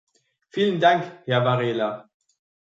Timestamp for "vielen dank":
0.49-1.19